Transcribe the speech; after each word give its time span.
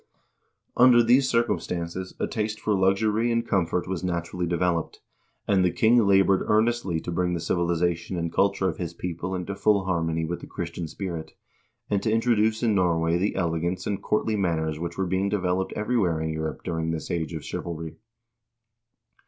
2 0.79 0.83
Under 0.83 1.03
these 1.03 1.29
circumstances 1.29 2.15
a 2.19 2.25
taste 2.25 2.59
for 2.59 2.73
luxury 2.73 3.31
and 3.31 3.47
comfort 3.47 3.87
was 3.87 4.03
naturally 4.03 4.47
developed, 4.47 4.99
and 5.47 5.63
the 5.63 5.69
king 5.69 6.07
labored 6.07 6.41
earnestly 6.47 6.99
to 6.99 7.11
bring 7.11 7.35
the 7.35 7.39
civilization 7.39 8.17
and 8.17 8.33
culture 8.33 8.67
of 8.67 8.77
his 8.79 8.95
people 8.95 9.35
into 9.35 9.53
full 9.53 9.85
harmony 9.85 10.25
with 10.25 10.39
the 10.41 10.47
Christian 10.47 10.87
spirit, 10.87 11.33
and 11.87 12.01
to 12.01 12.11
introduce 12.11 12.63
in 12.63 12.73
Norway 12.73 13.19
the 13.19 13.35
elegance 13.35 13.85
and 13.85 14.01
courtly 14.01 14.35
manners 14.35 14.79
which 14.79 14.97
were 14.97 15.05
being 15.05 15.29
developed 15.29 15.71
everywhere 15.73 16.19
in 16.19 16.31
Europe 16.33 16.63
during 16.63 16.89
this 16.89 17.11
age 17.11 17.35
of 17.35 17.45
chivalry. 17.45 17.97